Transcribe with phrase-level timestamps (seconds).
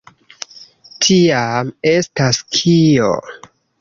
[1.05, 3.13] Tiam, estas kio?